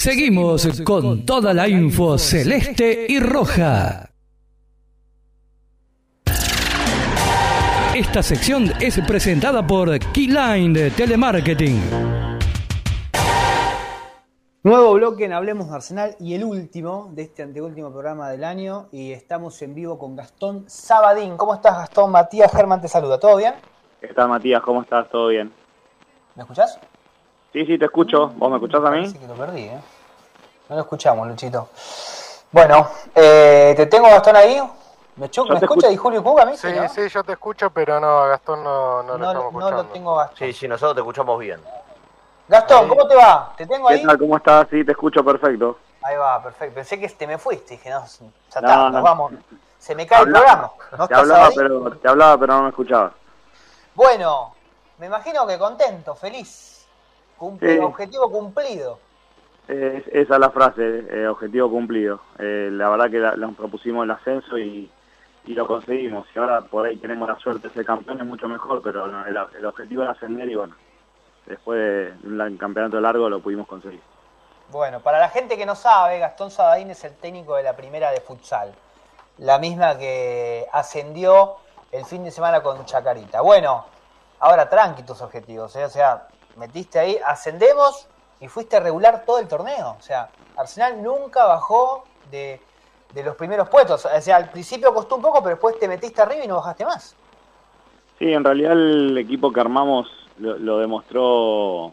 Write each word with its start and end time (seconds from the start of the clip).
Seguimos 0.00 0.80
con 0.82 1.26
toda 1.26 1.52
la 1.52 1.68
info 1.68 2.16
celeste 2.16 3.04
y 3.06 3.20
roja. 3.20 4.08
Esta 7.94 8.22
sección 8.22 8.72
es 8.80 8.98
presentada 9.00 9.66
por 9.66 9.98
Keyline 9.98 10.72
de 10.72 10.90
Telemarketing. 10.90 11.82
Nuevo 14.62 14.94
bloque 14.94 15.26
en 15.26 15.34
Hablemos 15.34 15.68
de 15.68 15.74
Arsenal 15.74 16.16
y 16.18 16.32
el 16.32 16.44
último 16.44 17.10
de 17.12 17.24
este 17.24 17.42
anteúltimo 17.42 17.90
programa 17.90 18.30
del 18.30 18.44
año 18.44 18.88
y 18.92 19.12
estamos 19.12 19.60
en 19.60 19.74
vivo 19.74 19.98
con 19.98 20.16
Gastón 20.16 20.64
Sabadín. 20.66 21.36
¿Cómo 21.36 21.52
estás 21.52 21.76
Gastón? 21.76 22.10
Matías 22.10 22.50
Germán 22.50 22.80
te 22.80 22.88
saluda. 22.88 23.20
¿Todo 23.20 23.36
bien? 23.36 23.52
¿Qué 24.00 24.08
tal 24.14 24.30
Matías? 24.30 24.62
¿Cómo 24.62 24.80
estás? 24.80 25.10
¿Todo 25.10 25.28
bien? 25.28 25.52
¿Me 26.36 26.44
escuchás? 26.44 26.80
Sí, 27.52 27.66
sí, 27.66 27.78
te 27.78 27.86
escucho. 27.86 28.28
¿Vos 28.28 28.50
me 28.50 28.56
escuchás 28.56 28.84
a 28.84 28.90
mí? 28.90 29.06
Sí, 29.08 29.18
que 29.18 29.26
lo 29.26 29.34
perdí, 29.34 29.62
¿eh? 29.64 29.80
No 30.68 30.76
lo 30.76 30.82
escuchamos, 30.82 31.26
Luchito. 31.26 31.68
Bueno, 32.52 32.88
eh, 33.14 33.74
¿te 33.76 33.86
tengo 33.86 34.08
Gastón 34.08 34.36
ahí? 34.36 34.56
¿Me, 34.56 34.62
¿me 35.16 35.26
escucha 35.26 35.56
escucho. 35.58 35.90
y 35.90 35.96
Julio 35.96 36.22
Puga 36.22 36.44
a 36.44 36.46
mí? 36.46 36.56
Sí, 36.56 36.68
¿no? 36.72 36.88
sí, 36.88 37.08
yo 37.08 37.24
te 37.24 37.32
escucho, 37.32 37.70
pero 37.70 37.98
no, 38.00 38.20
a 38.20 38.28
Gastón 38.28 38.62
no, 38.62 39.02
no, 39.02 39.12
lo 39.12 39.18
No, 39.18 39.26
estamos 39.26 39.52
no 39.52 39.58
escuchando. 39.58 39.82
lo 39.82 39.88
tengo 39.88 40.14
Gastón. 40.16 40.36
Sí, 40.38 40.52
sí, 40.52 40.68
nosotros 40.68 40.94
te 40.94 41.00
escuchamos 41.00 41.38
bien. 41.40 41.60
Gastón, 42.48 42.88
¿cómo 42.88 43.06
te 43.06 43.16
va? 43.16 43.52
¿Te 43.56 43.66
tengo 43.66 43.88
¿Qué 43.88 43.94
ahí? 43.94 44.06
tal? 44.06 44.18
¿Cómo 44.18 44.36
estás? 44.36 44.66
Sí, 44.70 44.84
te 44.84 44.92
escucho 44.92 45.24
perfecto. 45.24 45.78
Ahí 46.02 46.16
va, 46.16 46.42
perfecto. 46.42 46.74
Pensé 46.74 46.98
que 46.98 47.08
te 47.08 47.26
me 47.26 47.38
fuiste. 47.38 47.74
Dije, 47.74 47.90
no, 47.90 48.04
ya 48.06 48.26
está, 48.48 48.60
No, 48.60 48.84
nos 48.84 48.92
no. 48.92 49.02
vamos. 49.02 49.32
Se 49.78 49.94
me 49.94 50.06
cae 50.06 50.22
el 50.22 50.28
Hablaba- 50.28 50.44
programa. 50.46 50.70
¿No 50.98 51.08
Te 51.08 51.14
hablaba, 51.14 51.46
ahí? 51.48 51.54
pero, 51.56 51.90
te 51.96 52.08
hablaba, 52.08 52.38
pero 52.38 52.52
no 52.54 52.62
me 52.62 52.68
escuchabas. 52.70 53.12
Bueno, 53.94 54.54
me 54.98 55.06
imagino 55.06 55.46
que 55.46 55.58
contento, 55.58 56.14
feliz. 56.14 56.79
Sí. 57.60 57.78
Objetivo 57.78 58.30
cumplido. 58.30 58.98
Es- 59.68 60.06
esa 60.08 60.34
es 60.34 60.40
la 60.40 60.50
frase, 60.50 61.04
eh, 61.10 61.26
objetivo 61.28 61.70
cumplido. 61.70 62.20
Eh, 62.38 62.68
la 62.72 62.88
verdad 62.88 63.10
que 63.10 63.18
nos 63.38 63.54
propusimos 63.56 64.04
el 64.04 64.10
ascenso 64.10 64.58
y, 64.58 64.90
y 65.46 65.54
lo 65.54 65.66
conseguimos. 65.66 66.26
Y 66.34 66.38
ahora 66.38 66.60
por 66.62 66.86
ahí 66.86 66.96
tenemos 66.96 67.28
la 67.28 67.38
suerte 67.38 67.68
de 67.68 67.74
ser 67.74 67.84
campeones, 67.84 68.26
mucho 68.26 68.48
mejor, 68.48 68.82
pero 68.82 69.06
no, 69.06 69.24
el, 69.26 69.36
el 69.58 69.64
objetivo 69.66 70.02
era 70.02 70.12
ascender 70.12 70.48
y 70.48 70.54
bueno, 70.54 70.74
después 71.46 71.78
de 72.22 72.28
un 72.28 72.56
campeonato 72.58 73.00
largo 73.00 73.28
lo 73.28 73.40
pudimos 73.40 73.66
conseguir. 73.66 74.00
Bueno, 74.70 75.00
para 75.00 75.18
la 75.18 75.28
gente 75.28 75.56
que 75.56 75.66
no 75.66 75.74
sabe, 75.74 76.18
Gastón 76.18 76.50
Sabadín 76.50 76.90
es 76.90 77.02
el 77.04 77.14
técnico 77.16 77.56
de 77.56 77.62
la 77.64 77.74
primera 77.74 78.10
de 78.12 78.20
futsal. 78.20 78.72
La 79.38 79.58
misma 79.58 79.96
que 79.98 80.66
ascendió 80.72 81.56
el 81.90 82.04
fin 82.04 82.22
de 82.22 82.30
semana 82.30 82.62
con 82.62 82.84
Chacarita. 82.84 83.40
Bueno, 83.40 83.84
ahora 84.38 84.68
tranqui 84.68 85.02
tus 85.02 85.22
objetivos. 85.22 85.74
¿eh? 85.76 85.84
O 85.84 85.88
sea, 85.88 86.28
metiste 86.56 86.98
ahí, 86.98 87.18
ascendemos 87.24 88.06
y 88.40 88.48
fuiste 88.48 88.78
regular 88.80 89.24
todo 89.24 89.38
el 89.38 89.48
torneo. 89.48 89.96
O 89.98 90.02
sea, 90.02 90.28
Arsenal 90.56 91.02
nunca 91.02 91.44
bajó 91.46 92.04
de, 92.30 92.60
de 93.12 93.22
los 93.22 93.36
primeros 93.36 93.68
puestos. 93.68 94.04
O 94.06 94.20
sea, 94.20 94.36
al 94.36 94.50
principio 94.50 94.92
costó 94.94 95.16
un 95.16 95.22
poco, 95.22 95.38
pero 95.42 95.50
después 95.56 95.78
te 95.78 95.88
metiste 95.88 96.22
arriba 96.22 96.44
y 96.44 96.48
no 96.48 96.56
bajaste 96.56 96.84
más. 96.84 97.16
Sí, 98.18 98.32
en 98.32 98.44
realidad 98.44 98.72
el 98.72 99.16
equipo 99.16 99.52
que 99.52 99.60
armamos 99.60 100.06
lo, 100.38 100.58
lo 100.58 100.78
demostró. 100.78 101.92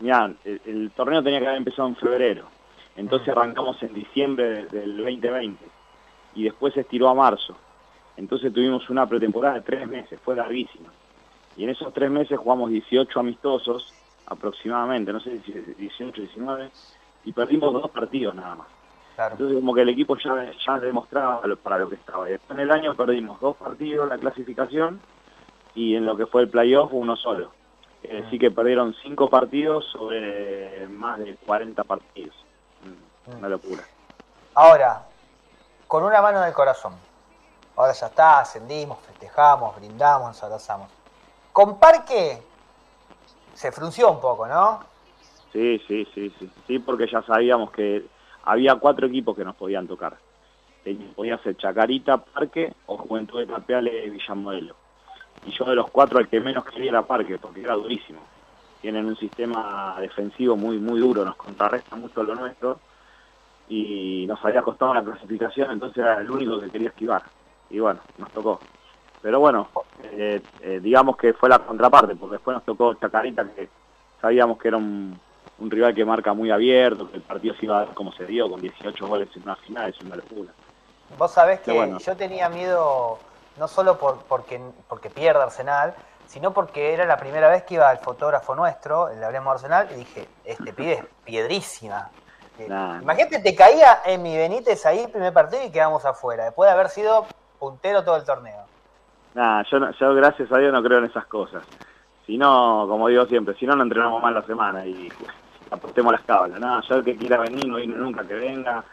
Mirá, 0.00 0.32
el, 0.44 0.60
el 0.64 0.90
torneo 0.94 1.22
tenía 1.22 1.40
que 1.40 1.46
haber 1.46 1.58
empezado 1.58 1.88
en 1.88 1.96
febrero. 1.96 2.46
Entonces 2.96 3.28
arrancamos 3.28 3.82
en 3.82 3.92
diciembre 3.94 4.44
de- 4.44 4.80
del 4.80 4.96
2020 4.98 5.64
y 6.36 6.44
después 6.44 6.74
se 6.74 6.80
estiró 6.80 7.08
a 7.08 7.14
marzo. 7.14 7.56
Entonces 8.16 8.52
tuvimos 8.52 8.88
una 8.90 9.08
pretemporada 9.08 9.54
de 9.56 9.60
tres 9.62 9.88
meses, 9.88 10.20
fue 10.24 10.36
larguísima. 10.36 10.92
Y 11.56 11.64
en 11.64 11.70
esos 11.70 11.92
tres 11.92 12.10
meses 12.10 12.38
jugamos 12.38 12.70
18 12.70 13.20
amistosos 13.20 13.92
aproximadamente, 14.26 15.12
no 15.12 15.20
sé 15.20 15.40
si 15.44 15.52
18, 15.52 16.20
19, 16.22 16.70
y 17.24 17.32
perdimos 17.32 17.72
dos 17.72 17.90
partidos 17.90 18.34
nada 18.34 18.54
más. 18.56 18.66
Claro. 19.14 19.32
Entonces 19.32 19.56
como 19.56 19.74
que 19.74 19.82
el 19.82 19.88
equipo 19.90 20.16
ya, 20.16 20.50
ya 20.66 20.78
demostraba 20.78 21.40
para 21.62 21.78
lo 21.78 21.88
que 21.88 21.94
estaba. 21.94 22.28
Y 22.28 22.32
después 22.32 22.58
en 22.58 22.64
el 22.64 22.70
año 22.70 22.94
perdimos 22.94 23.40
dos 23.40 23.56
partidos 23.56 24.08
la 24.08 24.18
clasificación 24.18 25.00
y 25.74 25.94
en 25.94 26.04
lo 26.04 26.16
que 26.16 26.26
fue 26.26 26.42
el 26.42 26.48
playoff 26.48 26.90
uno 26.92 27.16
solo. 27.16 27.50
Es 28.02 28.24
decir 28.24 28.38
que 28.38 28.50
perdieron 28.50 28.94
cinco 29.02 29.30
partidos 29.30 29.86
sobre 29.92 30.86
más 30.88 31.18
de 31.18 31.36
40 31.36 31.84
partidos. 31.84 32.34
Una 33.38 33.48
locura. 33.48 33.82
Ahora, 34.54 35.06
con 35.86 36.02
una 36.02 36.20
mano 36.20 36.42
en 36.42 36.48
el 36.48 36.52
corazón. 36.52 36.94
Ahora 37.76 37.92
ya 37.92 38.06
está, 38.06 38.40
ascendimos, 38.40 38.98
festejamos, 39.00 39.74
brindamos, 39.76 40.28
nos 40.28 40.42
abrazamos. 40.42 40.88
Con 41.54 41.78
Parque 41.78 42.42
se 43.54 43.70
frunció 43.70 44.10
un 44.10 44.20
poco, 44.20 44.44
¿no? 44.48 44.80
Sí, 45.52 45.80
sí, 45.86 46.04
sí, 46.12 46.34
sí. 46.36 46.50
Sí, 46.66 46.80
porque 46.80 47.06
ya 47.06 47.22
sabíamos 47.22 47.70
que 47.70 48.04
había 48.42 48.74
cuatro 48.74 49.06
equipos 49.06 49.36
que 49.36 49.44
nos 49.44 49.54
podían 49.54 49.86
tocar. 49.86 50.16
Podía 51.14 51.38
ser 51.38 51.56
Chacarita, 51.56 52.16
Parque 52.16 52.74
o 52.86 52.98
Juventud 52.98 53.38
de 53.38 53.46
Tapiales 53.46 54.10
Villamodelo. 54.10 54.74
Y 55.46 55.52
yo 55.52 55.64
de 55.66 55.76
los 55.76 55.88
cuatro 55.92 56.18
el 56.18 56.26
que 56.26 56.40
menos 56.40 56.64
quería 56.64 56.90
era 56.90 57.02
Parque, 57.02 57.38
porque 57.38 57.60
era 57.60 57.74
durísimo. 57.74 58.18
Tienen 58.80 59.06
un 59.06 59.16
sistema 59.16 59.94
defensivo 60.00 60.56
muy 60.56 60.78
muy 60.78 60.98
duro, 60.98 61.24
nos 61.24 61.36
contrarresta 61.36 61.94
mucho 61.94 62.24
lo 62.24 62.34
nuestro. 62.34 62.80
Y 63.68 64.26
nos 64.26 64.44
había 64.44 64.62
costado 64.62 64.92
la 64.92 65.04
clasificación, 65.04 65.70
entonces 65.70 65.98
era 65.98 66.20
el 66.20 66.28
único 66.28 66.58
que 66.58 66.68
quería 66.68 66.88
esquivar. 66.88 67.22
Y 67.70 67.78
bueno, 67.78 68.00
nos 68.18 68.32
tocó. 68.32 68.58
Pero 69.24 69.40
bueno, 69.40 69.68
eh, 70.02 70.42
eh, 70.60 70.80
digamos 70.82 71.16
que 71.16 71.32
fue 71.32 71.48
la 71.48 71.58
contraparte, 71.58 72.14
porque 72.14 72.34
después 72.34 72.56
nos 72.56 72.62
tocó 72.62 72.92
Chacarita, 72.92 73.42
que 73.56 73.70
sabíamos 74.20 74.58
que 74.58 74.68
era 74.68 74.76
un, 74.76 75.18
un 75.60 75.70
rival 75.70 75.94
que 75.94 76.04
marca 76.04 76.34
muy 76.34 76.50
abierto, 76.50 77.10
que 77.10 77.16
el 77.16 77.22
partido 77.22 77.54
se 77.54 77.64
iba 77.64 77.78
a 77.78 77.84
dar 77.86 77.94
como 77.94 78.12
se 78.12 78.26
dio, 78.26 78.50
con 78.50 78.60
18 78.60 79.08
goles 79.08 79.30
en 79.34 79.44
una 79.44 79.56
final, 79.56 79.88
es 79.88 79.98
una 80.02 80.16
locura. 80.16 80.52
Vos 81.16 81.32
sabés 81.32 81.60
que 81.60 81.72
bueno. 81.72 81.98
yo 82.00 82.14
tenía 82.18 82.50
miedo 82.50 83.18
no 83.56 83.66
solo 83.66 83.96
por, 83.96 84.18
porque, 84.24 84.60
porque 84.90 85.08
pierda 85.08 85.44
Arsenal, 85.44 85.94
sino 86.26 86.52
porque 86.52 86.92
era 86.92 87.06
la 87.06 87.16
primera 87.16 87.48
vez 87.48 87.62
que 87.62 87.76
iba 87.76 87.90
el 87.90 88.00
fotógrafo 88.00 88.54
nuestro, 88.54 89.08
el 89.08 89.20
de 89.20 89.24
Hablemos 89.24 89.62
de 89.62 89.74
Arsenal, 89.74 89.88
y 89.94 90.00
dije, 90.00 90.28
este 90.44 90.74
pibe 90.74 90.92
es 90.92 91.04
piedrísima. 91.24 92.10
Eh, 92.58 92.66
Nah. 92.68 93.00
Imagínate, 93.00 93.38
te 93.38 93.54
caía 93.54 94.02
en 94.04 94.22
mi 94.22 94.36
Benítez 94.36 94.84
ahí 94.84 94.98
el 94.98 95.10
primer 95.10 95.32
partido 95.32 95.64
y 95.64 95.70
quedamos 95.70 96.04
afuera, 96.04 96.44
después 96.44 96.68
de 96.68 96.74
haber 96.74 96.90
sido 96.90 97.24
puntero 97.58 98.04
todo 98.04 98.16
el 98.16 98.24
torneo. 98.24 98.63
Nada, 99.34 99.64
yo, 99.70 99.90
yo 99.90 100.14
gracias 100.14 100.50
a 100.52 100.58
Dios 100.58 100.72
no 100.72 100.82
creo 100.82 100.98
en 100.98 101.06
esas 101.06 101.26
cosas. 101.26 101.64
Si 102.24 102.38
no, 102.38 102.86
como 102.88 103.08
digo 103.08 103.26
siempre, 103.26 103.54
si 103.56 103.66
no, 103.66 103.74
no 103.74 103.82
entrenamos 103.82 104.22
más 104.22 104.32
la 104.32 104.42
semana 104.42 104.86
y 104.86 105.12
apostemos 105.70 106.12
las 106.12 106.22
cábalas. 106.22 106.58
Nada, 106.60 106.80
yo 106.88 106.96
el 106.96 107.04
que 107.04 107.16
quiera 107.16 107.38
venir, 107.38 107.66
no 107.66 107.76
viene 107.76 107.96
nunca, 107.96 108.26
que 108.26 108.34
venga. 108.34 108.84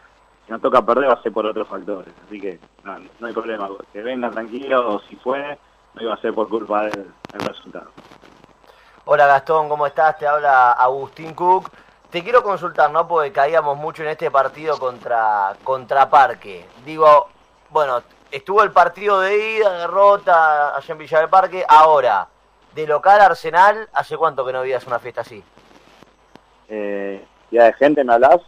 Si 0.44 0.52
nos 0.52 0.60
toca 0.60 0.84
perder, 0.84 1.08
va 1.08 1.14
a 1.14 1.22
ser 1.22 1.32
por 1.32 1.46
otros 1.46 1.68
factores. 1.68 2.12
Así 2.26 2.40
que 2.40 2.58
no, 2.82 2.98
no 3.20 3.26
hay 3.26 3.32
problema. 3.32 3.68
Que 3.92 4.02
venga 4.02 4.30
tranquilo, 4.30 4.96
o 4.96 5.00
si 5.02 5.16
fue, 5.16 5.58
no 5.94 6.02
iba 6.02 6.14
a 6.14 6.20
ser 6.20 6.34
por 6.34 6.48
culpa 6.48 6.82
del, 6.82 7.06
del 7.32 7.40
resultado. 7.40 7.90
Hola 9.04 9.26
Gastón, 9.26 9.68
¿cómo 9.68 9.86
estás? 9.86 10.18
Te 10.18 10.26
habla 10.26 10.72
Agustín 10.72 11.34
Cook. 11.34 11.70
Te 12.10 12.22
quiero 12.22 12.42
consultar, 12.42 12.90
¿no? 12.90 13.08
Porque 13.08 13.32
caíamos 13.32 13.78
mucho 13.78 14.02
en 14.02 14.10
este 14.10 14.30
partido 14.30 14.78
contra, 14.78 15.54
contra 15.64 16.10
Parque. 16.10 16.66
Digo, 16.84 17.28
bueno, 17.70 18.02
estuvo 18.32 18.62
el 18.62 18.72
partido 18.72 19.20
de 19.20 19.56
ida, 19.58 19.78
derrota 19.78 20.76
allá 20.76 20.92
en 20.92 20.98
Villa 20.98 21.20
del 21.20 21.28
Parque. 21.28 21.64
Ahora, 21.68 22.26
de 22.74 22.86
local 22.86 23.20
a 23.20 23.26
Arsenal, 23.26 23.88
¿hace 23.92 24.16
cuánto 24.16 24.44
que 24.44 24.52
no 24.52 24.62
veías 24.62 24.86
una 24.86 24.98
fiesta 24.98 25.20
así? 25.20 25.42
Eh, 26.68 27.24
¿Ya 27.50 27.64
de 27.64 27.72
gente 27.74 28.02
me 28.04 28.14
hablas? 28.14 28.40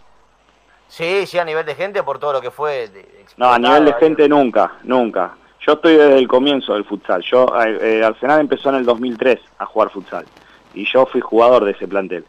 Sí, 0.88 1.26
sí, 1.26 1.38
a 1.38 1.44
nivel 1.44 1.66
de 1.66 1.74
gente, 1.74 2.02
por 2.02 2.18
todo 2.18 2.32
lo 2.34 2.40
que 2.40 2.50
fue. 2.50 2.88
de- 2.88 3.24
No, 3.36 3.52
a 3.52 3.58
nivel 3.58 3.84
de 3.86 3.92
gente 3.94 4.28
nunca, 4.28 4.72
nunca. 4.82 5.34
Yo 5.60 5.72
estoy 5.74 5.96
desde 5.96 6.18
el 6.18 6.28
comienzo 6.28 6.74
del 6.74 6.84
futsal. 6.84 7.22
Yo 7.22 7.46
eh, 7.64 7.78
eh, 8.00 8.04
Arsenal 8.04 8.40
empezó 8.40 8.68
en 8.68 8.76
el 8.76 8.84
2003 8.84 9.40
a 9.58 9.66
jugar 9.66 9.90
futsal 9.90 10.26
y 10.74 10.84
yo 10.90 11.06
fui 11.06 11.20
jugador 11.20 11.64
de 11.64 11.72
ese 11.72 11.88
plantel. 11.88 12.24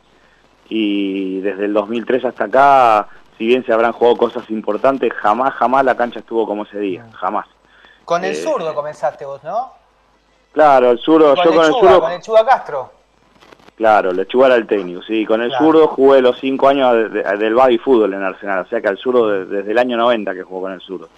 Y 0.69 1.41
desde 1.41 1.65
el 1.65 1.73
2003 1.73 2.25
hasta 2.25 2.45
acá, 2.45 3.07
si 3.37 3.47
bien 3.47 3.65
se 3.65 3.73
habrán 3.73 3.91
jugado 3.91 4.17
cosas 4.17 4.49
importantes, 4.49 5.11
jamás, 5.13 5.53
jamás 5.55 5.83
la 5.85 5.95
cancha 5.95 6.19
estuvo 6.19 6.45
como 6.47 6.63
ese 6.63 6.79
día, 6.79 7.05
jamás. 7.13 7.47
Con 8.05 8.23
el 8.23 8.31
Eh, 8.31 8.35
zurdo 8.35 8.73
comenzaste 8.73 9.25
vos, 9.25 9.43
¿no? 9.43 9.71
Claro, 10.51 10.91
el 10.91 10.99
zurdo, 10.99 11.35
Con 11.35 11.43
yo 11.43 11.53
con 11.53 11.65
el 11.65 11.71
zurdo, 11.73 12.01
con 12.01 12.11
Lechuga 12.11 12.45
Castro. 12.45 12.91
claro, 13.75 14.13
Lechuga 14.13 14.47
era 14.47 14.55
el 14.55 14.67
técnico, 14.67 15.01
sí, 15.01 15.25
con 15.25 15.41
el 15.41 15.49
Claro. 15.49 15.65
zurdo 15.65 15.87
jugué 15.89 16.21
los 16.21 16.39
cinco 16.39 16.69
años 16.69 16.93
de- 16.93 17.09
de- 17.09 17.37
del 17.37 17.55
baby 17.55 17.77
fútbol 17.77 18.13
en 18.13 18.23
Arsenal, 18.23 18.59
o 18.65 18.69
sea 18.69 18.79
que 18.79 18.87
al 18.87 18.97
zurdo 18.97 19.27
de- 19.29 19.45
desde 19.45 19.71
el 19.71 19.77
año 19.77 19.97
90 19.97 20.33
que 20.33 20.43
jugó 20.43 20.61
con 20.61 20.71
el 20.71 20.81
zurdo. 20.81 21.09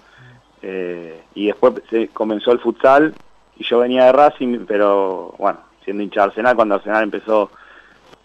Eh, 0.64 1.24
y 1.36 1.48
después 1.48 1.76
se 1.90 2.08
comenzó 2.10 2.52
el 2.52 2.60
futsal 2.60 3.16
y 3.58 3.64
yo 3.64 3.78
venía 3.80 4.06
de 4.06 4.12
Racing, 4.12 4.66
pero 4.68 5.36
bueno, 5.38 5.60
siendo 5.84 6.02
hincha 6.02 6.22
de 6.22 6.28
Arsenal, 6.28 6.56
cuando 6.56 6.76
Arsenal 6.76 7.04
empezó, 7.04 7.52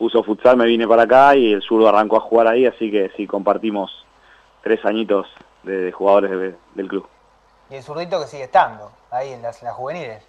puso 0.03 0.25
futsal, 0.25 0.57
me 0.57 0.67
vine 0.67 0.89
para 0.89 1.05
acá 1.05 1.37
y 1.37 1.53
el 1.53 1.63
zurdo 1.63 1.89
arrancó 1.89 2.17
a 2.17 2.21
jugar 2.21 2.49
ahí, 2.49 2.67
así 2.67 2.91
que 2.91 3.13
sí, 3.17 3.25
compartimos 3.25 4.05
tres 4.61 4.85
añitos 4.85 5.29
de, 5.63 5.77
de 5.77 5.93
jugadores 5.93 6.31
de- 6.33 6.55
del 6.75 6.89
club. 6.89 7.07
Y 7.71 7.77
el 7.77 7.85
zurdito 7.85 8.21
que 8.21 8.27
sigue 8.27 8.43
estando 8.43 8.91
ahí 9.13 9.33
en 9.33 9.43
las, 9.43 9.63
en 9.63 9.67
las 9.69 9.77
juveniles. 9.77 10.21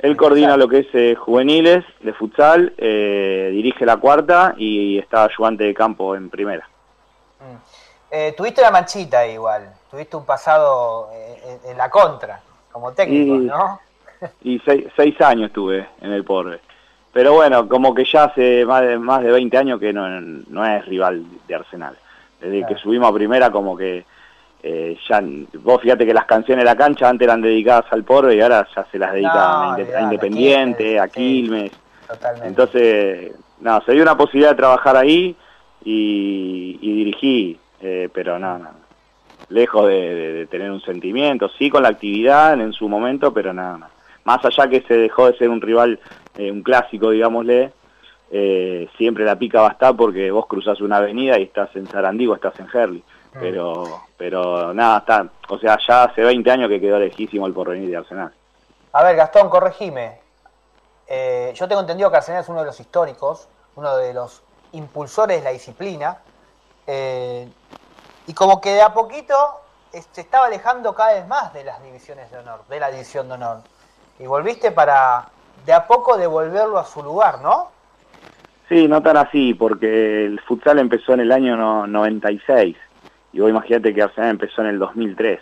Él 0.00 0.14
coordina 0.18 0.58
lo 0.58 0.68
que 0.68 0.80
es 0.80 0.88
eh, 0.92 1.14
juveniles 1.14 1.86
de 2.00 2.12
futsal, 2.12 2.74
eh, 2.76 3.48
dirige 3.50 3.86
la 3.86 3.96
cuarta 3.96 4.54
y 4.58 4.98
está 4.98 5.24
ayudante 5.24 5.64
de 5.64 5.72
campo 5.72 6.14
en 6.14 6.28
primera. 6.28 6.68
Mm. 7.40 7.56
Eh, 8.10 8.34
tuviste 8.36 8.60
una 8.60 8.72
manchita 8.72 9.26
igual, 9.26 9.72
tuviste 9.90 10.18
un 10.18 10.26
pasado 10.26 11.08
en, 11.64 11.78
la 11.78 11.88
contra, 11.88 12.42
como 12.70 12.92
técnico, 12.92 13.36
¿no? 13.36 13.80
Y 14.42 14.58
seis, 14.66 14.84
seis 14.94 15.18
años 15.22 15.50
tuve 15.50 15.88
en 16.02 16.12
el 16.12 16.24
Porbe. 16.24 16.60
Pero 17.14 17.32
bueno, 17.32 17.68
como 17.68 17.94
que 17.94 18.04
ya 18.04 18.24
hace 18.24 18.66
más 18.66 18.82
de, 18.82 18.98
más 18.98 19.22
de 19.22 19.30
20 19.30 19.56
años 19.56 19.78
que 19.78 19.92
no, 19.92 20.20
no 20.20 20.66
es 20.66 20.84
rival 20.84 21.24
de 21.46 21.54
Arsenal. 21.54 21.96
Desde 22.40 22.66
que 22.66 22.74
subimos 22.74 23.08
a 23.08 23.14
primera 23.14 23.50
como 23.50 23.76
que 23.76 24.04
eh, 24.64 24.98
ya, 25.08 25.22
vos 25.62 25.80
fíjate 25.80 26.04
que 26.04 26.12
las 26.12 26.24
canciones 26.24 26.64
de 26.64 26.70
la 26.70 26.76
cancha 26.76 27.08
antes 27.08 27.24
eran 27.24 27.40
dedicadas 27.40 27.84
al 27.92 28.02
Porbe 28.02 28.34
y 28.34 28.40
ahora 28.40 28.66
ya 28.74 28.84
se 28.90 28.98
las 28.98 29.12
dedican 29.12 29.32
a, 29.36 30.02
Independiente, 30.02 30.98
a 30.98 31.06
Quilmes. 31.06 31.70
Entonces, 32.42 33.32
no, 33.60 33.80
se 33.82 33.92
dio 33.92 34.02
una 34.02 34.16
posibilidad 34.16 34.50
de 34.50 34.56
trabajar 34.56 34.96
ahí 34.96 35.36
y, 35.84 36.78
dirigí, 36.80 37.60
eh, 37.80 38.08
pero 38.12 38.40
no, 38.40 38.58
no, 38.58 38.70
lejos 39.50 39.86
de, 39.86 40.48
tener 40.50 40.68
un 40.72 40.80
sentimiento, 40.80 41.48
sí 41.50 41.70
con 41.70 41.84
la 41.84 41.90
actividad 41.90 42.60
en 42.60 42.72
su 42.72 42.88
momento, 42.88 43.32
pero 43.32 43.52
nada, 43.52 43.76
más 43.76 43.93
allá 44.24 44.68
que 44.68 44.82
se 44.82 44.94
dejó 44.94 45.30
de 45.30 45.38
ser 45.38 45.48
un 45.48 45.60
rival, 45.60 46.00
eh, 46.36 46.50
un 46.50 46.62
clásico, 46.62 47.10
digámosle, 47.10 47.72
eh, 48.30 48.88
siempre 48.96 49.24
la 49.24 49.38
pica 49.38 49.60
va 49.60 49.68
a 49.68 49.72
estar 49.72 49.94
porque 49.94 50.30
vos 50.30 50.46
cruzás 50.46 50.80
una 50.80 50.96
avenida 50.96 51.38
y 51.38 51.44
estás 51.44 51.74
en 51.76 51.86
Sarandí 51.86 52.26
o 52.26 52.34
estás 52.34 52.58
en 52.58 52.68
Herley. 52.72 53.04
Mm. 53.34 53.38
Pero, 53.40 54.02
pero 54.16 54.72
nada, 54.72 54.98
está, 54.98 55.28
o 55.48 55.58
sea, 55.58 55.78
ya 55.86 56.04
hace 56.04 56.22
20 56.22 56.50
años 56.50 56.68
que 56.68 56.80
quedó 56.80 56.98
lejísimo 56.98 57.46
el 57.46 57.52
porvenir 57.52 57.90
de 57.90 57.96
Arsenal. 57.96 58.32
A 58.92 59.02
ver, 59.02 59.16
Gastón, 59.16 59.48
corregime. 59.48 60.20
Eh, 61.06 61.52
yo 61.54 61.68
tengo 61.68 61.82
entendido 61.82 62.10
que 62.10 62.16
Arsenal 62.16 62.42
es 62.42 62.48
uno 62.48 62.60
de 62.60 62.66
los 62.66 62.80
históricos, 62.80 63.48
uno 63.76 63.96
de 63.96 64.14
los 64.14 64.42
impulsores 64.72 65.38
de 65.38 65.44
la 65.44 65.50
disciplina, 65.50 66.18
y 68.26 68.34
como 68.34 68.60
que 68.60 68.74
de 68.74 68.82
a 68.82 68.92
poquito 68.92 69.34
se 69.90 70.20
estaba 70.20 70.46
alejando 70.46 70.94
cada 70.94 71.14
vez 71.14 71.26
más 71.26 71.52
de 71.52 71.64
las 71.64 71.82
divisiones 71.82 72.30
de 72.30 72.38
honor, 72.38 72.64
de 72.68 72.80
la 72.80 72.90
división 72.90 73.28
de 73.28 73.34
honor 73.34 73.62
y 74.18 74.26
volviste 74.26 74.70
para 74.70 75.28
de 75.66 75.72
a 75.72 75.86
poco 75.86 76.16
devolverlo 76.16 76.78
a 76.78 76.84
su 76.84 77.02
lugar, 77.02 77.40
¿no? 77.40 77.70
Sí, 78.68 78.88
no 78.88 79.02
tan 79.02 79.16
así, 79.16 79.54
porque 79.54 80.24
el 80.24 80.40
futsal 80.40 80.78
empezó 80.78 81.14
en 81.14 81.20
el 81.20 81.32
año 81.32 81.86
96 81.86 82.76
y 83.32 83.40
vos 83.40 83.50
imagínate 83.50 83.92
que 83.92 84.02
Arsenal 84.02 84.30
empezó 84.30 84.62
en 84.62 84.68
el 84.68 84.78
2003. 84.78 85.40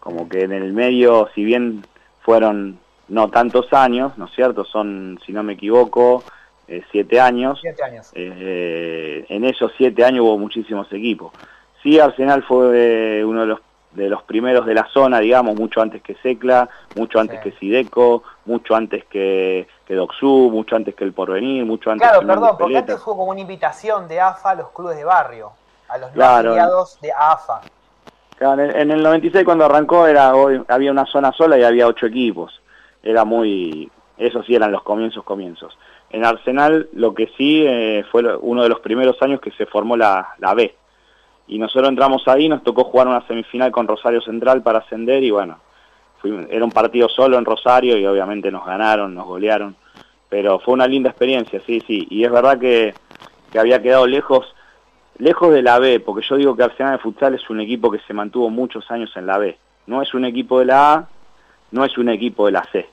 Como 0.00 0.28
que 0.28 0.42
en 0.42 0.52
el 0.52 0.72
medio, 0.72 1.28
si 1.34 1.44
bien 1.44 1.84
fueron 2.20 2.78
no 3.08 3.28
tantos 3.30 3.72
años, 3.72 4.16
¿no 4.16 4.26
es 4.26 4.32
cierto? 4.34 4.64
Son, 4.64 5.18
si 5.26 5.32
no 5.32 5.42
me 5.42 5.54
equivoco, 5.54 6.22
eh, 6.68 6.82
siete 6.92 7.20
años. 7.20 7.58
Siete 7.60 7.82
años. 7.82 8.10
Eh, 8.14 9.26
en 9.28 9.44
esos 9.44 9.72
siete 9.76 10.04
años 10.04 10.24
hubo 10.24 10.38
muchísimos 10.38 10.90
equipos. 10.92 11.32
Sí, 11.82 11.98
Arsenal 11.98 12.42
fue 12.44 13.24
uno 13.24 13.40
de 13.40 13.46
los 13.46 13.60
de 13.94 14.08
los 14.08 14.22
primeros 14.24 14.66
de 14.66 14.74
la 14.74 14.86
zona, 14.92 15.20
digamos, 15.20 15.54
mucho 15.56 15.80
antes 15.80 16.02
que 16.02 16.14
Secla, 16.16 16.68
mucho 16.96 17.20
antes 17.20 17.40
que 17.40 17.52
Sideco, 17.52 18.22
mucho 18.44 18.74
antes 18.74 19.04
que, 19.04 19.68
que 19.86 19.94
Doxú, 19.94 20.50
mucho 20.52 20.76
antes 20.76 20.94
que 20.94 21.04
El 21.04 21.12
Porvenir, 21.12 21.64
mucho 21.64 21.90
antes 21.90 22.08
claro, 22.08 22.26
perdón, 22.26 22.56
porque 22.58 22.78
antes 22.78 23.00
fue 23.00 23.14
como 23.14 23.30
una 23.30 23.40
invitación 23.40 24.08
de 24.08 24.20
AFA 24.20 24.50
a 24.50 24.54
los 24.56 24.70
clubes 24.70 24.96
de 24.96 25.04
barrio, 25.04 25.52
a 25.88 25.98
los 25.98 26.10
afiliados 26.10 27.00
de 27.00 27.12
AFA. 27.12 27.60
Claro, 28.36 28.62
en, 28.62 28.90
el 28.90 29.02
96 29.02 29.44
cuando 29.44 29.64
arrancó 29.64 30.08
era 30.08 30.32
había 30.68 30.90
una 30.90 31.06
zona 31.06 31.32
sola 31.32 31.56
y 31.56 31.62
había 31.62 31.86
ocho 31.86 32.06
equipos. 32.06 32.60
Era 33.02 33.24
muy... 33.24 33.90
Eso 34.18 34.42
sí 34.42 34.54
eran 34.54 34.72
los 34.72 34.82
comienzos, 34.82 35.22
comienzos. 35.24 35.78
En 36.10 36.24
Arsenal 36.24 36.88
lo 36.92 37.14
que 37.14 37.28
sí 37.36 37.64
eh, 37.66 38.04
fue 38.10 38.36
uno 38.36 38.62
de 38.62 38.68
los 38.68 38.80
primeros 38.80 39.20
años 39.22 39.40
que 39.40 39.50
se 39.52 39.66
formó 39.66 39.96
la, 39.96 40.34
la 40.38 40.54
B, 40.54 40.74
y 41.46 41.58
nosotros 41.58 41.88
entramos 41.88 42.26
ahí, 42.26 42.48
nos 42.48 42.62
tocó 42.62 42.84
jugar 42.84 43.08
una 43.08 43.26
semifinal 43.26 43.70
con 43.70 43.86
Rosario 43.86 44.20
Central 44.22 44.62
para 44.62 44.78
ascender 44.78 45.22
y 45.22 45.30
bueno, 45.30 45.58
era 46.48 46.64
un 46.64 46.70
partido 46.70 47.08
solo 47.08 47.38
en 47.38 47.44
Rosario 47.44 47.98
y 47.98 48.06
obviamente 48.06 48.50
nos 48.50 48.64
ganaron, 48.64 49.14
nos 49.14 49.26
golearon, 49.26 49.76
pero 50.28 50.58
fue 50.58 50.74
una 50.74 50.86
linda 50.86 51.10
experiencia, 51.10 51.60
sí, 51.66 51.82
sí, 51.86 52.06
y 52.10 52.24
es 52.24 52.32
verdad 52.32 52.58
que, 52.58 52.94
que 53.52 53.58
había 53.58 53.82
quedado 53.82 54.06
lejos, 54.06 54.54
lejos 55.18 55.52
de 55.52 55.62
la 55.62 55.78
B, 55.78 56.00
porque 56.00 56.26
yo 56.26 56.36
digo 56.36 56.56
que 56.56 56.62
Arsenal 56.62 56.92
de 56.92 56.98
Futsal 56.98 57.34
es 57.34 57.50
un 57.50 57.60
equipo 57.60 57.90
que 57.90 58.00
se 58.00 58.14
mantuvo 58.14 58.48
muchos 58.48 58.90
años 58.90 59.14
en 59.16 59.26
la 59.26 59.38
B, 59.38 59.58
no 59.86 60.00
es 60.00 60.14
un 60.14 60.24
equipo 60.24 60.60
de 60.60 60.66
la 60.66 60.94
A, 60.94 61.08
no 61.72 61.84
es 61.84 61.98
un 61.98 62.08
equipo 62.08 62.46
de 62.46 62.52
la 62.52 62.64
C, 62.72 62.88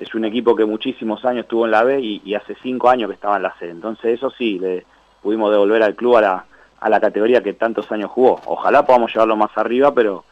es 0.00 0.14
un 0.14 0.24
equipo 0.24 0.56
que 0.56 0.64
muchísimos 0.64 1.24
años 1.26 1.42
estuvo 1.42 1.66
en 1.66 1.72
la 1.72 1.84
B 1.84 2.00
y, 2.00 2.22
y 2.24 2.34
hace 2.34 2.56
cinco 2.62 2.88
años 2.88 3.08
que 3.08 3.14
estaba 3.14 3.36
en 3.36 3.42
la 3.42 3.54
C, 3.58 3.68
entonces 3.68 4.14
eso 4.14 4.30
sí, 4.30 4.58
le 4.58 4.86
pudimos 5.22 5.50
devolver 5.50 5.82
al 5.82 5.94
club 5.94 6.16
a 6.16 6.20
la 6.22 6.44
a 6.82 6.88
la 6.88 7.00
categoría 7.00 7.42
que 7.42 7.54
tantos 7.54 7.90
años 7.92 8.10
jugó. 8.10 8.40
Ojalá 8.44 8.84
podamos 8.84 9.12
llevarlo 9.12 9.36
más 9.36 9.56
arriba, 9.56 9.92
pero 9.94 10.24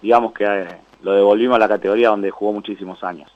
digamos 0.00 0.32
que 0.32 0.44
eh, 0.44 0.66
lo 1.02 1.12
devolvimos 1.12 1.56
a 1.56 1.58
la 1.58 1.68
categoría 1.68 2.08
donde 2.08 2.30
jugó 2.30 2.52
muchísimos 2.52 3.04
años. 3.04 3.30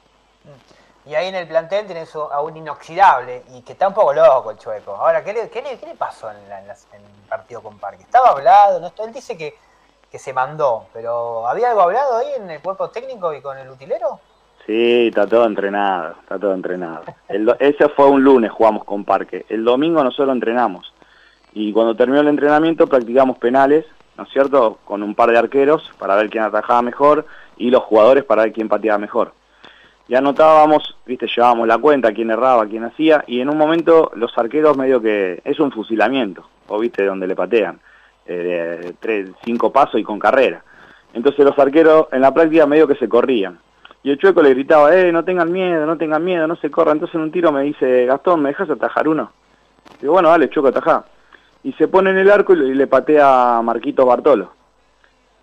Mm. 0.44 1.10
Y 1.10 1.14
ahí 1.14 1.28
en 1.28 1.34
el 1.34 1.46
plantel 1.46 1.86
tenés 1.86 2.14
a 2.14 2.40
un 2.40 2.56
inoxidable 2.56 3.42
y 3.52 3.60
que 3.60 3.72
está 3.72 3.88
un 3.88 3.94
poco 3.94 4.14
loco 4.14 4.52
el 4.52 4.56
chueco. 4.56 4.94
Ahora, 4.94 5.22
¿qué 5.22 5.34
le, 5.34 5.50
qué 5.50 5.60
le, 5.60 5.94
pasó 5.96 6.30
en, 6.30 6.36
el 6.36 7.28
partido 7.28 7.62
con 7.62 7.78
Parque? 7.78 8.04
¿Estaba 8.04 8.30
hablado? 8.30 8.80
¿no? 8.80 8.90
Él 9.04 9.12
dice 9.12 9.36
que, 9.36 9.54
que 10.10 10.18
se 10.18 10.32
mandó, 10.32 10.86
pero 10.94 11.46
¿había 11.46 11.70
algo 11.70 11.82
hablado 11.82 12.18
ahí 12.18 12.28
en 12.38 12.50
el 12.50 12.62
cuerpo 12.62 12.88
técnico 12.88 13.34
y 13.34 13.42
con 13.42 13.58
el 13.58 13.68
utilero? 13.68 14.18
Sí, 14.64 15.08
está 15.08 15.26
todo 15.26 15.44
entrenado, 15.44 16.14
está 16.20 16.38
todo 16.38 16.54
entrenado. 16.54 17.02
ese 17.58 17.88
fue 17.90 18.06
un 18.06 18.22
lunes, 18.22 18.50
jugamos 18.50 18.84
con 18.84 19.04
Parque. 19.04 19.44
El 19.50 19.64
domingo 19.64 20.02
nosotros 20.02 20.32
entrenamos 20.32 20.92
y 21.54 21.72
cuando 21.72 21.94
terminó 21.94 22.20
el 22.20 22.28
entrenamiento 22.28 22.86
practicamos 22.86 23.38
penales, 23.38 23.84
¿no 24.16 24.24
es 24.24 24.30
cierto?, 24.30 24.78
con 24.84 25.02
un 25.02 25.14
par 25.14 25.30
de 25.30 25.38
arqueros 25.38 25.90
para 25.98 26.16
ver 26.16 26.30
quién 26.30 26.44
atajaba 26.44 26.82
mejor 26.82 27.26
y 27.56 27.70
los 27.70 27.82
jugadores 27.82 28.24
para 28.24 28.42
ver 28.42 28.52
quién 28.52 28.68
pateaba 28.68 28.98
mejor. 28.98 29.32
Y 30.08 30.14
anotábamos, 30.14 30.96
viste, 31.06 31.26
llevábamos 31.26 31.68
la 31.68 31.78
cuenta, 31.78 32.12
quién 32.12 32.30
erraba, 32.30 32.66
quién 32.66 32.84
hacía, 32.84 33.24
y 33.26 33.40
en 33.40 33.48
un 33.48 33.56
momento 33.56 34.10
los 34.14 34.36
arqueros 34.36 34.76
medio 34.76 35.00
que 35.00 35.40
es 35.44 35.60
un 35.60 35.70
fusilamiento, 35.70 36.46
o 36.68 36.78
viste, 36.78 37.04
donde 37.04 37.26
le 37.26 37.36
patean, 37.36 37.78
eh, 38.26 38.94
tres, 38.98 39.30
cinco 39.44 39.70
pasos 39.72 40.00
y 40.00 40.02
con 40.02 40.18
carrera. 40.18 40.64
Entonces 41.14 41.44
los 41.44 41.58
arqueros 41.58 42.08
en 42.12 42.22
la 42.22 42.32
práctica 42.32 42.66
medio 42.66 42.88
que 42.88 42.96
se 42.96 43.08
corrían. 43.08 43.58
Y 44.02 44.10
el 44.10 44.18
chueco 44.18 44.42
le 44.42 44.50
gritaba, 44.50 44.94
eh, 44.96 45.12
no 45.12 45.24
tengan 45.24 45.52
miedo, 45.52 45.86
no 45.86 45.96
tengan 45.96 46.24
miedo, 46.24 46.46
no 46.48 46.56
se 46.56 46.70
corran. 46.70 46.96
Entonces 46.96 47.14
en 47.14 47.20
un 47.20 47.30
tiro 47.30 47.52
me 47.52 47.62
dice, 47.62 48.06
Gastón, 48.06 48.42
¿me 48.42 48.48
dejas 48.48 48.68
atajar 48.70 49.06
uno? 49.06 49.30
Digo, 50.00 50.14
bueno, 50.14 50.30
dale, 50.30 50.50
chueco, 50.50 50.68
atajá 50.68 51.04
y 51.64 51.72
se 51.74 51.88
pone 51.88 52.10
en 52.10 52.18
el 52.18 52.30
arco 52.30 52.54
y 52.54 52.74
le 52.74 52.86
patea 52.86 53.58
a 53.58 53.62
Marquitos 53.62 54.06
Bartolo. 54.06 54.52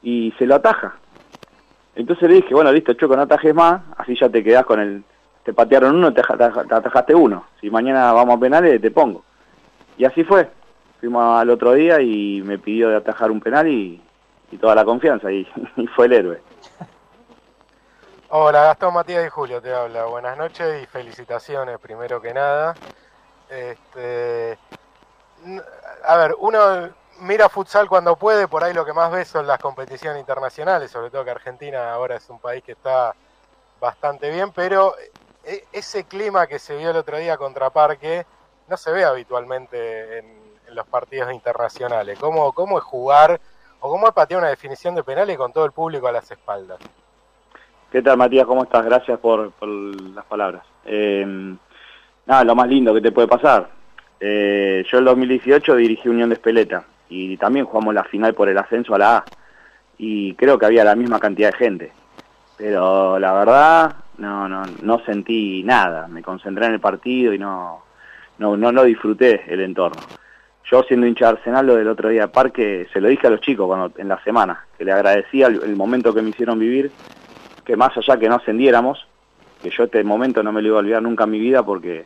Y 0.02 0.34
se 0.38 0.46
lo 0.46 0.56
ataja. 0.56 0.96
Entonces 1.96 2.30
le 2.30 2.36
dije, 2.36 2.54
bueno, 2.54 2.72
listo, 2.72 2.94
Choco, 2.94 3.16
no 3.16 3.24
atajes 3.24 3.54
más, 3.54 3.82
así 3.98 4.18
ya 4.20 4.30
te 4.30 4.44
quedás 4.44 4.66
con 4.66 4.80
el... 4.80 5.04
Te 5.44 5.54
patearon 5.54 5.96
uno, 5.96 6.14
te, 6.14 6.22
atajaste 6.22 7.16
uno. 7.16 7.46
Si 7.60 7.70
mañana 7.70 8.12
vamos 8.14 8.38
a 8.38 8.40
penales, 8.40 8.80
te 8.82 8.92
pongo. 8.92 9.24
Y 9.98 10.06
así 10.06 10.24
fue. 10.24 10.50
Fuimos 11.00 11.40
al 11.40 11.50
otro 11.50 11.74
día 11.74 12.02
y 12.02 12.42
me 12.42 12.60
pidió 12.60 12.90
de 12.90 12.98
atajar 12.98 13.32
un 13.32 13.40
penal 13.40 13.68
y, 13.68 14.02
toda 14.60 14.76
la 14.76 14.84
confianza, 14.84 15.32
y, 15.32 15.48
y 15.78 15.88
fue 15.88 16.08
el 16.08 16.14
héroe. 16.14 16.42
Hola, 18.30 18.64
Gastón 18.64 18.94
Matías 18.94 19.26
y 19.26 19.30
Julio 19.30 19.62
te 19.62 19.74
habla. 19.74 20.06
Buenas 20.06 20.38
noches 20.38 20.84
y 20.84 20.86
felicitaciones, 20.86 21.80
primero 21.80 22.22
que 22.22 22.34
nada. 22.34 22.76
Este, 23.50 24.60
a 26.04 26.18
ver, 26.18 26.36
uno 26.40 26.90
mira 27.22 27.50
futsal 27.50 27.88
cuando 27.88 28.16
puede, 28.16 28.48
por 28.48 28.64
ahí 28.64 28.74
lo 28.74 28.86
que 28.86 28.94
más 28.94 29.12
ve 29.12 29.26
son 29.26 29.48
las 29.48 29.60
competiciones 29.60 30.20
internacionales, 30.20 30.92
sobre 30.92 31.10
todo 31.10 31.24
que 31.24 31.32
Argentina 31.32 31.92
ahora 31.94 32.16
es 32.16 32.30
un 32.30 32.40
país 32.40 32.64
que 32.64 32.74
está 32.74 33.14
bastante 33.80 34.30
bien, 34.30 34.52
pero 34.52 34.94
e, 35.44 35.64
ese 35.72 36.06
clima 36.06 36.48
que 36.48 36.60
se 36.60 36.78
vio 36.78 36.92
el 36.92 36.98
otro 36.98 37.18
día 37.18 37.38
contra 37.38 37.70
Parque 37.70 38.26
no 38.68 38.78
se 38.78 38.92
ve 38.92 39.04
habitualmente 39.04 40.20
en, 40.20 40.40
los 40.70 40.86
partidos 40.86 41.34
internacionales. 41.34 42.20
¿Cómo, 42.20 42.54
¿Cómo 42.54 42.78
es 42.78 42.84
jugar 42.84 43.42
o 43.80 43.90
cómo 43.90 44.08
es 44.08 44.14
patear 44.14 44.42
una 44.42 44.52
definición 44.52 44.94
de 44.94 45.02
penales 45.02 45.36
con 45.36 45.52
todo 45.52 45.66
el 45.66 45.72
público 45.72 46.08
a 46.08 46.12
las 46.12 46.30
espaldas? 46.30 46.78
¿Qué 47.92 48.04
tal 48.04 48.18
Matías? 48.18 48.46
¿Cómo 48.46 48.62
estás? 48.62 48.86
Gracias 48.86 49.18
por, 49.18 49.52
las 49.60 50.26
palabras. 50.26 50.64
Eh, 50.86 51.26
nada, 52.28 52.44
lo 52.44 52.54
más 52.54 52.68
lindo 52.68 52.94
que 52.94 53.02
te 53.02 53.12
puede 53.12 53.28
pasar 53.28 53.79
eh, 54.20 54.86
yo 54.90 54.98
en 54.98 55.06
2018 55.06 55.76
dirigí 55.76 56.10
Unión 56.10 56.30
de 56.30 56.36
Espeleta 56.36 56.84
y 57.10 57.38
también 57.38 57.66
jugamos 57.66 57.94
la 57.94 58.04
final 58.04 58.34
por 58.34 58.50
el 58.50 58.58
ascenso 58.58 58.96
a 58.96 59.00
la 59.00 59.18
A 59.18 59.26
y 59.98 60.34
creo 60.36 60.58
que 60.58 60.66
había 60.66 60.84
la 60.84 60.96
misma 60.96 61.20
cantidad 61.20 61.52
de 61.52 61.58
gente. 61.58 61.92
Pero 62.58 63.20
la 63.20 63.34
verdad 63.34 63.96
no, 64.18 64.50
no, 64.50 64.64
no 64.82 65.00
sentí 65.06 65.64
nada, 65.64 66.08
me 66.08 66.22
concentré 66.22 66.66
en 66.66 66.74
el 66.74 66.80
partido 66.80 67.34
y 67.34 67.40
no, 67.40 67.84
no, 68.38 68.58
no, 68.58 68.72
no 68.72 68.84
disfruté 68.84 69.44
el 69.48 69.62
entorno. 69.62 70.02
Yo 70.70 70.84
siendo 70.84 71.08
hincha 71.08 71.26
de 71.26 71.38
Arsenal 71.38 71.66
lo 71.66 71.76
del 71.76 71.88
otro 71.88 72.10
día 72.10 72.24
de 72.24 72.28
parque, 72.28 72.88
se 72.94 73.02
lo 73.02 73.08
dije 73.08 73.28
a 73.28 73.32
los 73.32 73.42
chicos 73.42 73.68
cuando, 73.68 73.92
en 73.98 74.08
la 74.08 74.22
semana, 74.24 74.66
que 74.78 74.86
le 74.86 74.92
agradecía 74.92 75.48
el, 75.48 75.76
momento 75.76 76.14
que 76.14 76.22
me 76.22 76.30
hicieron 76.30 76.60
vivir, 76.60 76.92
que 77.66 77.76
más 77.76 77.96
allá 77.98 78.18
que 78.20 78.30
no 78.30 78.36
ascendiéramos, 78.36 79.08
que 79.64 79.72
yo 79.72 79.86
este 79.86 80.04
momento 80.04 80.44
no 80.44 80.52
me 80.52 80.62
lo 80.62 80.70
iba 80.70 80.78
a 80.78 80.82
olvidar 80.82 81.02
nunca 81.02 81.24
en 81.24 81.32
mi 81.32 81.40
vida 81.40 81.64
porque 81.64 82.06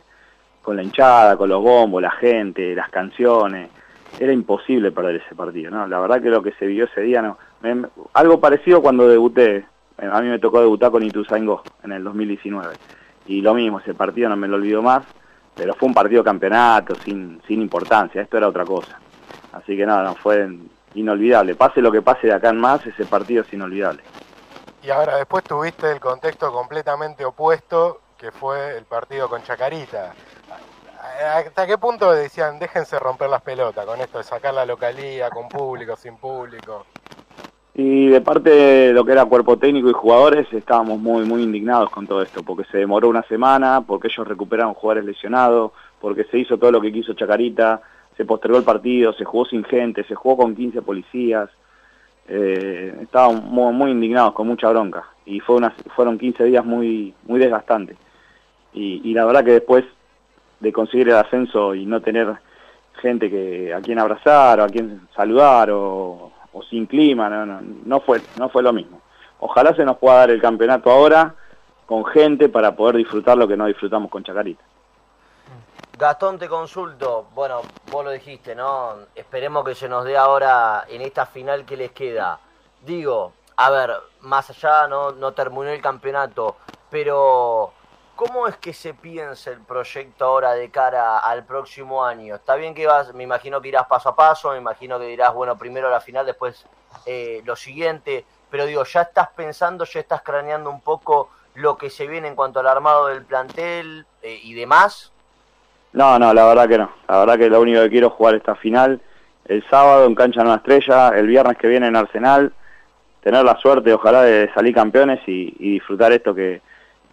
con 0.64 0.76
la 0.76 0.82
hinchada, 0.82 1.36
con 1.36 1.48
los 1.48 1.62
bombos, 1.62 2.02
la 2.02 2.10
gente, 2.10 2.74
las 2.74 2.90
canciones, 2.90 3.70
era 4.18 4.32
imposible 4.32 4.90
perder 4.90 5.16
ese 5.16 5.34
partido, 5.34 5.70
¿no? 5.70 5.86
La 5.86 6.00
verdad 6.00 6.22
que 6.22 6.30
lo 6.30 6.42
que 6.42 6.52
se 6.52 6.66
vio 6.66 6.86
ese 6.86 7.02
día, 7.02 7.22
no. 7.22 7.38
algo 8.14 8.40
parecido 8.40 8.80
cuando 8.80 9.06
debuté, 9.06 9.66
a 9.98 10.20
mí 10.20 10.28
me 10.28 10.38
tocó 10.38 10.60
debutar 10.60 10.90
con 10.90 11.02
Ituzaingó 11.02 11.62
en 11.82 11.92
el 11.92 12.02
2019. 12.02 12.74
Y 13.26 13.42
lo 13.42 13.54
mismo, 13.54 13.78
ese 13.78 13.94
partido 13.94 14.28
no 14.28 14.36
me 14.36 14.48
lo 14.48 14.56
olvido 14.56 14.82
más, 14.82 15.04
pero 15.54 15.74
fue 15.74 15.88
un 15.88 15.94
partido 15.94 16.24
campeonato, 16.24 16.94
sin, 16.96 17.40
sin 17.46 17.60
importancia, 17.60 18.22
esto 18.22 18.36
era 18.38 18.48
otra 18.48 18.64
cosa. 18.64 18.98
Así 19.52 19.76
que 19.76 19.86
nada, 19.86 20.02
no, 20.02 20.14
fue 20.14 20.48
inolvidable. 20.94 21.54
Pase 21.54 21.80
lo 21.80 21.92
que 21.92 22.02
pase 22.02 22.28
de 22.28 22.32
acá 22.32 22.50
en 22.50 22.58
más, 22.58 22.84
ese 22.86 23.04
partido 23.04 23.42
es 23.42 23.52
inolvidable. 23.52 24.02
Y 24.82 24.90
ahora 24.90 25.16
después 25.16 25.44
tuviste 25.44 25.90
el 25.90 26.00
contexto 26.00 26.52
completamente 26.52 27.24
opuesto, 27.24 28.00
que 28.18 28.30
fue 28.30 28.76
el 28.76 28.84
partido 28.84 29.28
con 29.28 29.42
Chacarita. 29.42 30.12
¿Hasta 31.22 31.66
qué 31.66 31.78
punto 31.78 32.12
decían, 32.12 32.58
déjense 32.58 32.98
romper 32.98 33.30
las 33.30 33.42
pelotas 33.42 33.86
con 33.86 34.00
esto 34.00 34.18
de 34.18 34.24
sacar 34.24 34.52
la 34.52 34.66
localía, 34.66 35.30
con 35.30 35.48
público, 35.48 35.94
sin 35.96 36.16
público? 36.16 36.86
Y 37.74 38.08
de 38.08 38.20
parte 38.20 38.50
de 38.50 38.92
lo 38.92 39.04
que 39.04 39.12
era 39.12 39.24
cuerpo 39.24 39.56
técnico 39.56 39.90
y 39.90 39.92
jugadores, 39.92 40.46
estábamos 40.52 40.98
muy, 40.98 41.24
muy 41.24 41.42
indignados 41.42 41.90
con 41.90 42.06
todo 42.06 42.22
esto, 42.22 42.42
porque 42.42 42.64
se 42.70 42.78
demoró 42.78 43.08
una 43.08 43.22
semana, 43.24 43.82
porque 43.86 44.08
ellos 44.08 44.26
recuperaron 44.26 44.74
jugadores 44.74 45.04
lesionados, 45.04 45.72
porque 46.00 46.24
se 46.24 46.38
hizo 46.38 46.58
todo 46.58 46.72
lo 46.72 46.80
que 46.80 46.92
quiso 46.92 47.14
Chacarita, 47.14 47.80
se 48.16 48.24
postergó 48.24 48.58
el 48.58 48.64
partido, 48.64 49.12
se 49.12 49.24
jugó 49.24 49.44
sin 49.44 49.64
gente, 49.64 50.04
se 50.04 50.14
jugó 50.14 50.36
con 50.36 50.54
15 50.54 50.82
policías, 50.82 51.48
eh, 52.28 52.96
estábamos 53.02 53.72
muy, 53.74 53.90
indignados, 53.90 54.34
con 54.34 54.46
mucha 54.46 54.68
bronca, 54.68 55.04
y 55.26 55.40
fue 55.40 55.56
una, 55.56 55.70
fueron 55.94 56.18
15 56.18 56.44
días 56.44 56.64
muy, 56.64 57.14
muy 57.24 57.38
desgastantes. 57.40 57.96
Y 58.76 59.14
la 59.14 59.24
verdad 59.24 59.44
que 59.44 59.52
después 59.52 59.84
de 60.60 60.72
conseguir 60.72 61.08
el 61.08 61.16
ascenso 61.16 61.74
y 61.74 61.86
no 61.86 62.00
tener 62.00 62.34
gente 63.00 63.28
que 63.28 63.74
a 63.74 63.80
quien 63.80 63.98
abrazar 63.98 64.60
o 64.60 64.64
a 64.64 64.68
quien 64.68 65.08
saludar 65.14 65.70
o, 65.70 66.32
sin 66.70 66.86
clima, 66.86 67.28
no, 67.28 67.44
no, 67.44 67.60
no, 67.84 68.00
fue, 68.00 68.20
no 68.38 68.48
fue 68.48 68.62
lo 68.62 68.72
mismo. 68.72 69.00
Ojalá 69.40 69.74
se 69.74 69.84
nos 69.84 69.98
pueda 69.98 70.18
dar 70.18 70.30
el 70.30 70.40
campeonato 70.40 70.90
ahora 70.90 71.34
con 71.86 72.04
gente 72.06 72.48
para 72.48 72.74
poder 72.74 72.96
disfrutar 72.96 73.36
lo 73.36 73.46
que 73.46 73.56
no 73.56 73.66
disfrutamos 73.66 74.10
con 74.10 74.24
Chacarita. 74.24 74.64
Gastón, 75.98 76.38
te 76.38 76.48
consulto, 76.48 77.26
bueno, 77.34 77.60
vos 77.90 78.04
lo 78.04 78.10
dijiste, 78.10 78.54
¿no? 78.54 78.94
Esperemos 79.14 79.64
que 79.64 79.74
se 79.74 79.88
nos 79.88 80.04
dé 80.04 80.16
ahora 80.16 80.84
en 80.88 81.02
esta 81.02 81.26
final 81.26 81.64
que 81.64 81.76
les 81.76 81.92
queda. 81.92 82.40
Digo, 82.84 83.32
a 83.56 83.70
ver, 83.70 83.92
más 84.22 84.50
allá 84.50 84.88
no, 84.88 85.12
no 85.12 85.32
terminó 85.32 85.68
el 85.68 85.80
campeonato, 85.80 86.56
pero 86.90 87.72
¿Cómo 88.16 88.46
es 88.46 88.56
que 88.58 88.72
se 88.72 88.94
piensa 88.94 89.50
el 89.50 89.58
proyecto 89.60 90.24
ahora 90.24 90.52
de 90.52 90.68
cara 90.70 91.18
al 91.18 91.44
próximo 91.44 92.04
año? 92.04 92.36
Está 92.36 92.54
bien 92.54 92.72
que 92.72 92.86
vas, 92.86 93.12
me 93.12 93.24
imagino 93.24 93.60
que 93.60 93.68
irás 93.68 93.86
paso 93.86 94.10
a 94.10 94.16
paso, 94.16 94.52
me 94.52 94.58
imagino 94.58 95.00
que 95.00 95.06
dirás, 95.06 95.34
bueno, 95.34 95.58
primero 95.58 95.90
la 95.90 96.00
final, 96.00 96.24
después 96.24 96.64
eh, 97.06 97.42
lo 97.44 97.56
siguiente, 97.56 98.24
pero 98.50 98.66
digo, 98.66 98.84
¿ya 98.84 99.02
estás 99.02 99.30
pensando, 99.30 99.84
ya 99.84 99.98
estás 99.98 100.22
craneando 100.22 100.70
un 100.70 100.80
poco 100.80 101.30
lo 101.54 101.76
que 101.76 101.90
se 101.90 102.06
viene 102.06 102.28
en 102.28 102.36
cuanto 102.36 102.60
al 102.60 102.68
armado 102.68 103.08
del 103.08 103.24
plantel 103.24 104.06
eh, 104.22 104.38
y 104.44 104.54
demás? 104.54 105.10
No, 105.92 106.16
no, 106.16 106.32
la 106.32 106.46
verdad 106.46 106.68
que 106.68 106.78
no. 106.78 106.92
La 107.08 107.18
verdad 107.18 107.38
que 107.38 107.50
lo 107.50 107.60
único 107.60 107.80
que 107.80 107.90
quiero 107.90 108.08
es 108.08 108.12
jugar 108.12 108.36
esta 108.36 108.54
final 108.54 109.00
el 109.46 109.68
sábado 109.68 110.06
en 110.06 110.14
Cancha 110.14 110.42
Nueva 110.42 110.58
Estrella, 110.58 111.08
el 111.08 111.26
viernes 111.26 111.58
que 111.58 111.66
viene 111.66 111.88
en 111.88 111.96
Arsenal, 111.96 112.52
tener 113.22 113.44
la 113.44 113.56
suerte, 113.58 113.92
ojalá, 113.92 114.22
de 114.22 114.52
salir 114.54 114.72
campeones 114.72 115.20
y 115.26 115.72
disfrutar 115.72 116.12
esto 116.12 116.32
que 116.32 116.62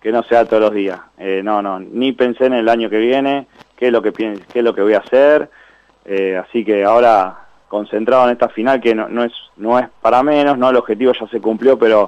que 0.02 0.12
no 0.12 0.24
sea 0.24 0.46
todos 0.46 0.64
los 0.64 0.74
días. 0.74 1.00
Eh, 1.18 1.42
no, 1.44 1.62
no, 1.62 1.80
ni 1.80 2.12
pensé 2.12 2.46
en 2.48 2.54
el 2.54 2.68
año 2.68 2.90
que 2.90 2.98
viene, 2.98 3.48
qué 3.78 3.88
es 3.88 3.94
lo 3.94 4.02
que, 4.02 4.12
qué 4.12 4.60
es 4.60 4.64
lo 4.64 4.74
que 4.74 4.82
voy 4.82 4.94
a 4.94 5.00
hacer, 5.00 5.50
eh, 6.06 6.38
así 6.38 6.66
que 6.66 6.84
ahora 6.84 7.38
concentrado 7.68 8.26
en 8.26 8.32
esta 8.32 8.50
final 8.50 8.82
que 8.82 8.94
no, 8.94 9.08
no, 9.08 9.24
es, 9.24 9.32
no 9.58 9.80
es 9.80 9.88
para 10.02 10.24
menos, 10.24 10.58
no 10.58 10.70
el 10.70 10.76
objetivo 10.76 11.14
ya 11.14 11.28
se 11.28 11.40
cumplió, 11.40 11.78
pero 11.78 12.08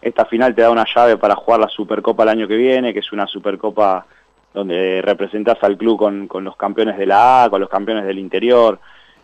esta 0.00 0.24
final 0.24 0.54
te 0.54 0.62
da 0.62 0.70
una 0.70 0.86
llave 0.94 1.16
para 1.16 1.34
jugar 1.34 1.60
la 1.60 1.68
Supercopa 1.68 2.22
el 2.22 2.28
año 2.30 2.48
que 2.48 2.56
viene, 2.56 2.94
que 2.94 3.00
es 3.00 3.12
una 3.12 3.26
Supercopa 3.26 4.06
donde 4.52 5.02
representas 5.02 5.58
al 5.62 5.76
club 5.76 5.98
con, 5.98 6.28
con 6.28 6.44
los 6.44 6.56
campeones 6.56 6.96
de 6.96 7.06
la 7.06 7.44
A, 7.44 7.50
con 7.50 7.60
los 7.60 7.68
campeones 7.68 8.04
del 8.04 8.18
interior, 8.18 8.78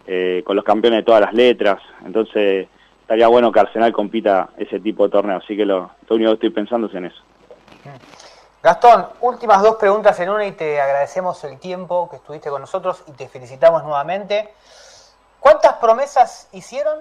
eh, 0.06 0.42
con 0.44 0.56
los 0.56 0.64
campeones 0.64 0.98
de 0.98 1.04
todas 1.04 1.20
las 1.20 1.32
letras, 1.32 1.80
entonces 2.04 2.66
estaría 3.02 3.28
bueno 3.28 3.52
que 3.52 3.60
Arsenal 3.60 3.92
compita 3.92 4.50
ese 4.56 4.80
tipo 4.80 5.04
de 5.04 5.12
torneo, 5.12 5.36
así 5.36 5.56
que 5.56 5.64
lo, 5.64 5.90
lo 6.08 6.16
único 6.16 6.30
que 6.30 6.34
estoy 6.34 6.50
pensando 6.50 6.88
es 6.88 6.94
en 6.94 7.06
eso. 7.06 7.22
Gastón, 8.62 9.06
últimas 9.22 9.62
dos 9.62 9.76
preguntas 9.76 10.20
en 10.20 10.28
una 10.28 10.44
y 10.46 10.52
te 10.52 10.82
agradecemos 10.82 11.42
el 11.44 11.58
tiempo 11.58 12.10
que 12.10 12.16
estuviste 12.16 12.50
con 12.50 12.60
nosotros 12.60 13.02
y 13.06 13.12
te 13.12 13.26
felicitamos 13.26 13.82
nuevamente. 13.84 14.52
¿Cuántas 15.40 15.74
promesas 15.76 16.46
hicieron? 16.52 16.98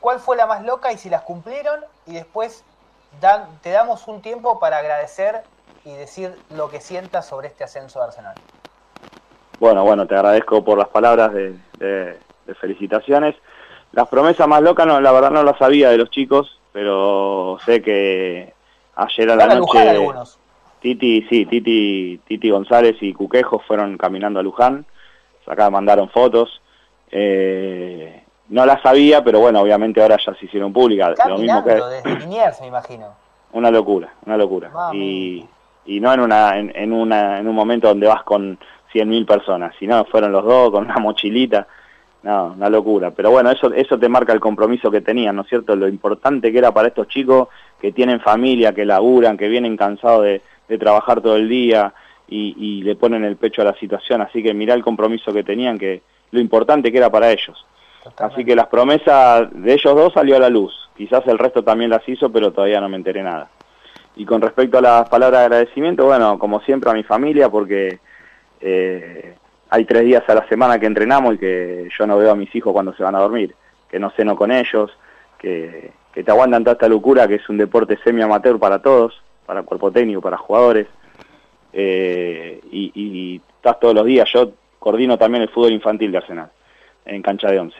¿Cuál 0.00 0.20
fue 0.20 0.36
la 0.36 0.46
más 0.46 0.64
loca 0.64 0.90
y 0.90 0.96
si 0.96 1.10
las 1.10 1.20
cumplieron? 1.20 1.84
Y 2.06 2.14
después 2.14 2.64
te 3.62 3.70
damos 3.70 4.08
un 4.08 4.22
tiempo 4.22 4.58
para 4.58 4.78
agradecer 4.78 5.42
y 5.84 5.92
decir 5.92 6.34
lo 6.56 6.70
que 6.70 6.80
sientas 6.80 7.26
sobre 7.26 7.48
este 7.48 7.64
ascenso 7.64 7.98
de 7.98 8.06
Arsenal. 8.06 8.34
Bueno, 9.60 9.84
bueno, 9.84 10.06
te 10.06 10.14
agradezco 10.14 10.64
por 10.64 10.78
las 10.78 10.88
palabras 10.88 11.30
de, 11.32 12.18
felicitaciones. 12.58 13.36
Las 13.92 14.08
promesas 14.08 14.48
más 14.48 14.62
locas, 14.62 14.86
no, 14.86 14.98
la 14.98 15.12
verdad 15.12 15.30
no 15.30 15.42
las 15.42 15.58
sabía 15.58 15.90
de 15.90 15.98
los 15.98 16.08
chicos, 16.08 16.58
pero 16.72 17.58
sé 17.66 17.82
que 17.82 18.54
Ayer 19.00 19.30
a 19.30 19.36
la 19.36 19.54
noche, 19.54 20.28
Titi, 20.80 21.24
sí, 21.30 21.46
Titi, 21.46 22.20
Titi 22.26 22.50
González 22.50 22.96
y 23.00 23.12
Cuquejo 23.12 23.60
fueron 23.60 23.96
caminando 23.96 24.40
a 24.40 24.42
Luján, 24.42 24.84
acá 25.46 25.70
mandaron 25.70 26.08
fotos. 26.08 26.60
Eh, 27.10 28.24
no 28.48 28.66
la 28.66 28.82
sabía, 28.82 29.22
pero 29.22 29.38
bueno, 29.38 29.60
obviamente 29.60 30.02
ahora 30.02 30.16
ya 30.24 30.34
se 30.34 30.46
hicieron 30.46 30.72
públicas. 30.72 31.16
Lo 31.28 31.38
mismo 31.38 31.62
que 31.62 31.74
desde 31.74 32.60
me 32.60 32.66
imagino. 32.66 33.06
Una 33.52 33.70
locura, 33.70 34.12
una 34.26 34.36
locura. 34.36 34.70
y, 34.92 35.46
y 35.86 36.00
no 36.00 36.12
en 36.12 36.20
una, 36.20 36.58
en, 36.58 36.92
una, 36.92 37.38
en 37.38 37.48
un 37.48 37.54
momento 37.54 37.88
donde 37.88 38.06
vas 38.06 38.22
con 38.24 38.58
100.000 38.92 39.26
personas, 39.26 39.74
sino 39.78 40.04
fueron 40.04 40.32
los 40.32 40.44
dos 40.44 40.70
con 40.70 40.84
una 40.84 40.98
mochilita. 40.98 41.66
No, 42.22 42.54
una 42.56 42.68
locura. 42.68 43.12
Pero 43.12 43.30
bueno, 43.30 43.50
eso, 43.50 43.72
eso 43.72 43.98
te 43.98 44.08
marca 44.08 44.32
el 44.32 44.40
compromiso 44.40 44.90
que 44.90 45.00
tenían, 45.00 45.36
¿no 45.36 45.42
es 45.42 45.48
cierto? 45.48 45.76
Lo 45.76 45.88
importante 45.88 46.50
que 46.50 46.58
era 46.58 46.72
para 46.72 46.88
estos 46.88 47.08
chicos 47.08 47.48
que 47.80 47.92
tienen 47.92 48.20
familia, 48.20 48.72
que 48.72 48.84
laburan, 48.84 49.36
que 49.36 49.48
vienen 49.48 49.76
cansados 49.76 50.24
de, 50.24 50.42
trabajar 50.78 51.22
todo 51.22 51.36
el 51.36 51.48
día 51.48 51.94
y, 52.28 52.82
le 52.82 52.94
ponen 52.94 53.24
el 53.24 53.36
pecho 53.36 53.62
a 53.62 53.64
la 53.64 53.74
situación. 53.74 54.20
Así 54.20 54.42
que 54.42 54.52
mirá 54.52 54.74
el 54.74 54.82
compromiso 54.82 55.32
que 55.32 55.44
tenían, 55.44 55.78
que 55.78 56.02
lo 56.32 56.40
importante 56.40 56.92
que 56.92 56.98
era 56.98 57.10
para 57.10 57.30
ellos. 57.30 57.64
Así 58.18 58.44
que 58.44 58.56
las 58.56 58.66
promesas 58.66 59.48
de 59.52 59.72
ellos 59.72 59.94
dos 59.94 60.12
salió 60.12 60.36
a 60.36 60.40
la 60.40 60.50
luz. 60.50 60.74
Quizás 60.96 61.26
el 61.26 61.38
resto 61.38 61.62
también 61.62 61.90
las 61.90 62.06
hizo, 62.08 62.30
pero 62.30 62.52
todavía 62.52 62.80
no 62.80 62.88
me 62.88 62.96
enteré 62.96 63.22
nada. 63.22 63.48
Y 64.16 64.24
con 64.24 64.42
respecto 64.42 64.78
a 64.78 64.82
las 64.82 65.08
palabras 65.08 65.40
de 65.40 65.46
agradecimiento, 65.46 66.06
bueno, 66.06 66.38
como 66.38 66.60
siempre 66.60 66.90
a 66.90 66.94
mi 66.94 67.04
familia, 67.04 67.48
porque 67.48 68.00
eh, 68.60 69.34
hay 69.70 69.84
tres 69.84 70.04
días 70.04 70.22
a 70.28 70.34
la 70.34 70.48
semana 70.48 70.78
que 70.78 70.86
entrenamos 70.86 71.34
y 71.34 71.38
que 71.38 71.88
yo 71.96 72.06
no 72.06 72.16
veo 72.16 72.30
a 72.30 72.36
mis 72.36 72.54
hijos 72.54 72.72
cuando 72.72 72.94
se 72.94 73.02
van 73.02 73.14
a 73.14 73.20
dormir, 73.20 73.54
que 73.90 73.98
no 73.98 74.10
ceno 74.10 74.36
con 74.36 74.50
ellos, 74.50 74.90
que, 75.38 75.92
te 76.12 76.30
aguantan 76.32 76.64
toda 76.64 76.72
esta 76.72 76.88
locura, 76.88 77.28
que 77.28 77.36
es 77.36 77.48
un 77.48 77.58
deporte 77.58 77.96
semi-amateur 78.02 78.58
para 78.58 78.82
todos, 78.82 79.22
para 79.46 79.60
el 79.60 79.66
cuerpo 79.66 79.92
técnico, 79.92 80.20
para 80.20 80.36
jugadores, 80.36 80.88
eh, 81.72 82.60
y, 82.72 83.40
estás 83.56 83.78
todos 83.78 83.94
los 83.94 84.04
días. 84.04 84.28
Yo 84.32 84.50
coordino 84.80 85.16
también 85.16 85.42
el 85.42 85.48
fútbol 85.48 85.72
infantil 85.72 86.10
de 86.10 86.18
Arsenal, 86.18 86.50
en 87.04 87.22
cancha 87.22 87.52
de 87.52 87.60
once. 87.60 87.78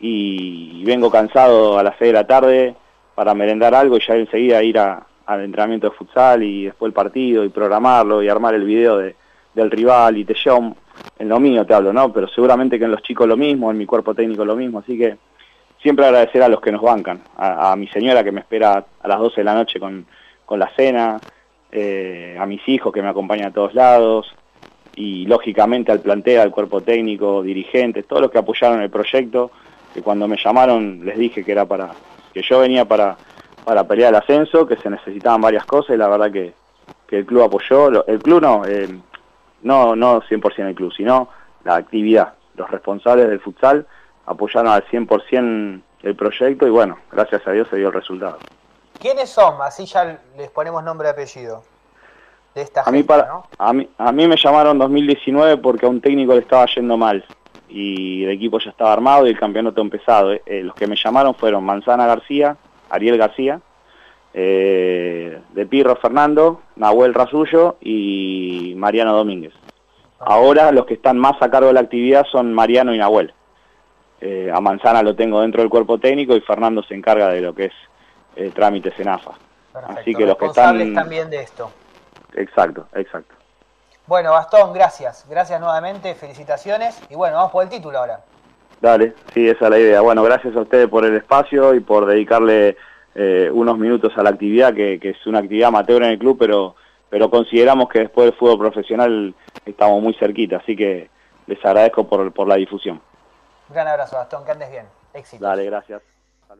Y, 0.00 0.84
vengo 0.84 1.10
cansado 1.10 1.78
a 1.78 1.82
las 1.82 1.94
6 1.98 2.08
de 2.08 2.12
la 2.12 2.26
tarde 2.26 2.74
para 3.14 3.32
merendar 3.32 3.74
algo 3.74 3.96
y 3.96 4.00
ya 4.06 4.16
enseguida 4.16 4.62
ir 4.62 4.78
al 4.78 5.40
entrenamiento 5.40 5.88
de 5.88 5.96
futsal 5.96 6.42
y 6.42 6.64
después 6.64 6.90
el 6.90 6.94
partido 6.94 7.42
y 7.42 7.48
programarlo 7.48 8.22
y 8.22 8.28
armar 8.28 8.54
el 8.54 8.64
video 8.64 8.98
del 9.54 9.70
rival 9.70 10.18
y 10.18 10.24
te 10.24 10.34
llevo 10.34 10.76
en 11.18 11.28
lo 11.28 11.40
mío 11.40 11.64
te 11.64 11.74
hablo, 11.74 11.92
¿no? 11.92 12.12
Pero 12.12 12.28
seguramente 12.28 12.78
que 12.78 12.84
en 12.84 12.90
los 12.90 13.02
chicos 13.02 13.26
lo 13.26 13.36
mismo, 13.36 13.70
en 13.70 13.78
mi 13.78 13.86
cuerpo 13.86 14.14
técnico 14.14 14.44
lo 14.44 14.56
mismo, 14.56 14.80
así 14.80 14.98
que 14.98 15.16
siempre 15.80 16.04
agradecer 16.04 16.42
a 16.42 16.48
los 16.48 16.60
que 16.60 16.72
nos 16.72 16.82
bancan, 16.82 17.20
a, 17.36 17.74
mi 17.76 17.88
señora 17.88 18.22
que 18.22 18.32
me 18.32 18.40
espera 18.40 18.84
a 19.00 19.08
las 19.08 19.18
12 19.18 19.40
de 19.40 19.44
la 19.44 19.54
noche 19.54 19.80
con, 19.80 20.06
la 20.50 20.68
cena, 20.76 21.18
eh, 21.70 22.36
a 22.38 22.44
mis 22.44 22.60
hijos 22.68 22.92
que 22.92 23.00
me 23.00 23.08
acompañan 23.08 23.48
a 23.48 23.52
todos 23.52 23.74
lados, 23.74 24.34
y 24.94 25.24
lógicamente 25.26 25.90
al 25.90 26.00
plantel, 26.00 26.40
al 26.40 26.50
cuerpo 26.50 26.82
técnico, 26.82 27.42
dirigentes, 27.42 28.06
todos 28.06 28.20
los 28.20 28.30
que 28.30 28.38
apoyaron 28.38 28.82
el 28.82 28.90
proyecto, 28.90 29.50
que 29.94 30.02
cuando 30.02 30.28
me 30.28 30.36
llamaron 30.36 31.04
les 31.04 31.16
dije 31.16 31.44
que 31.44 31.52
era 31.52 31.64
para, 31.64 31.90
que 32.34 32.42
yo 32.42 32.60
venía 32.60 32.84
para, 32.84 33.16
para 33.64 33.86
pelear 33.86 34.10
el 34.10 34.20
ascenso, 34.20 34.66
que 34.66 34.76
se 34.76 34.90
necesitaban 34.90 35.40
varias 35.40 35.64
cosas 35.64 35.94
y 35.94 35.98
la 35.98 36.08
verdad 36.08 36.30
que, 36.30 36.52
el 37.10 37.26
club 37.26 37.42
apoyó, 37.42 38.06
el 38.06 38.18
club 38.20 38.40
no, 38.40 38.62
eh, 38.64 38.88
no, 39.62 39.96
no 39.96 40.20
100% 40.22 40.68
el 40.68 40.74
club, 40.74 40.92
sino 40.96 41.28
la 41.64 41.76
actividad, 41.76 42.34
los 42.56 42.70
responsables 42.70 43.28
del 43.28 43.40
futsal 43.40 43.86
apoyaron 44.26 44.72
al 44.72 44.84
100% 44.86 45.82
el 46.02 46.16
proyecto 46.16 46.66
y 46.66 46.70
bueno, 46.70 46.98
gracias 47.10 47.46
a 47.46 47.52
Dios 47.52 47.68
se 47.70 47.76
dio 47.76 47.88
el 47.88 47.94
resultado. 47.94 48.38
¿Quiénes 48.98 49.30
son? 49.30 49.60
Así 49.62 49.86
ya 49.86 50.18
les 50.36 50.50
ponemos 50.50 50.82
nombre 50.82 51.08
y 51.08 51.10
apellido. 51.10 51.62
De 52.54 52.62
esta 52.62 52.82
a, 52.82 52.90
mí 52.90 53.02
para, 53.02 53.42
a, 53.56 53.72
mí, 53.72 53.88
a 53.96 54.12
mí 54.12 54.28
me 54.28 54.36
llamaron 54.36 54.78
2019 54.78 55.56
porque 55.56 55.86
a 55.86 55.88
un 55.88 56.00
técnico 56.00 56.34
le 56.34 56.40
estaba 56.40 56.66
yendo 56.66 56.96
mal 56.96 57.24
y 57.68 58.24
el 58.24 58.30
equipo 58.30 58.58
ya 58.58 58.70
estaba 58.70 58.92
armado 58.92 59.26
y 59.26 59.30
el 59.30 59.38
campeonato 59.38 59.80
empezado. 59.80 60.32
Eh, 60.32 60.62
los 60.62 60.74
que 60.74 60.86
me 60.86 60.96
llamaron 60.96 61.34
fueron 61.34 61.64
Manzana 61.64 62.06
García, 62.06 62.56
Ariel 62.90 63.16
García, 63.16 63.60
eh, 64.34 65.40
De 65.52 65.66
Pirro 65.66 65.96
Fernando, 65.96 66.62
Nahuel 66.76 67.14
Rasullo 67.14 67.76
y 67.80 68.74
Mariano 68.76 69.14
Domínguez. 69.14 69.52
Ahora 70.18 70.70
los 70.72 70.86
que 70.86 70.94
están 70.94 71.18
más 71.18 71.40
a 71.42 71.50
cargo 71.50 71.68
de 71.68 71.74
la 71.74 71.80
actividad 71.80 72.24
son 72.30 72.52
Mariano 72.52 72.94
y 72.94 72.98
Nahuel. 72.98 73.34
Eh, 74.20 74.52
a 74.54 74.60
Manzana 74.60 75.02
lo 75.02 75.16
tengo 75.16 75.40
dentro 75.40 75.62
del 75.62 75.70
cuerpo 75.70 75.98
técnico 75.98 76.36
y 76.36 76.40
Fernando 76.42 76.82
se 76.84 76.94
encarga 76.94 77.28
de 77.28 77.40
lo 77.40 77.54
que 77.54 77.64
es 77.66 77.72
eh, 78.36 78.52
trámites 78.54 78.98
en 79.00 79.08
AFA. 79.08 79.32
Así 79.88 80.14
que 80.14 80.26
los 80.26 80.36
que 80.36 80.46
están 80.46 80.94
también 80.94 81.28
de 81.28 81.40
esto. 81.40 81.70
Exacto, 82.34 82.86
exacto. 82.94 83.34
Bueno, 84.06 84.32
Gastón, 84.32 84.72
gracias. 84.72 85.26
Gracias 85.28 85.60
nuevamente, 85.60 86.14
felicitaciones. 86.14 87.00
Y 87.10 87.14
bueno, 87.14 87.36
vamos 87.36 87.52
por 87.52 87.64
el 87.64 87.68
título 87.68 87.98
ahora. 87.98 88.20
Dale, 88.80 89.14
sí, 89.32 89.48
esa 89.48 89.64
es 89.64 89.70
la 89.70 89.78
idea. 89.78 90.00
Bueno, 90.00 90.22
gracias 90.22 90.54
a 90.56 90.60
ustedes 90.60 90.88
por 90.88 91.04
el 91.04 91.16
espacio 91.16 91.74
y 91.74 91.80
por 91.80 92.06
dedicarle 92.06 92.76
eh, 93.14 93.50
unos 93.52 93.78
minutos 93.78 94.12
a 94.16 94.22
la 94.22 94.30
actividad, 94.30 94.74
que, 94.74 94.98
es 95.02 95.26
una 95.26 95.40
actividad 95.40 95.68
amateur 95.68 96.02
en 96.02 96.10
el 96.10 96.18
club, 96.18 96.36
pero, 96.38 96.76
pero 97.10 97.30
consideramos 97.30 97.88
que 97.88 98.00
después 98.00 98.26
del 98.26 98.38
fútbol 98.38 98.58
profesional 98.58 99.34
estamos 99.66 100.02
muy 100.02 100.14
cerquita, 100.14 100.56
así 100.56 100.76
que 100.76 101.10
les 101.46 101.64
agradezco 101.64 102.08
por, 102.08 102.32
por 102.32 102.48
la 102.48 102.56
difusión. 102.56 103.00
Un 103.68 103.74
gran 103.74 103.88
abrazo, 103.88 104.16
Gastón, 104.16 104.44
que 104.44 104.52
andes 104.52 104.70
bien. 104.70 104.86
Éxito. 105.14 105.44
Dale, 105.44 105.64
gracias. 105.64 106.02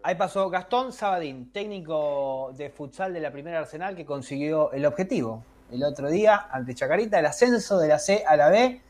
Ahí 0.03 0.15
pasó 0.15 0.49
Gastón 0.51 0.93
Sabadín, 0.93 1.53
técnico 1.53 2.53
de 2.55 2.71
futsal 2.71 3.13
de 3.13 3.21
la 3.21 3.31
primera 3.31 3.61
Arsenal, 3.61 3.95
que 3.95 4.05
consiguió 4.05 4.73
el 4.73 4.87
objetivo 4.87 5.45
el 5.71 5.85
otro 5.85 6.11
día 6.11 6.49
ante 6.51 6.75
Chacarita, 6.75 7.19
el 7.19 7.27
ascenso 7.27 7.79
de 7.79 7.89
la 7.89 7.99
C 7.99 8.25
a 8.27 8.37
la 8.37 8.51
B 8.51 8.81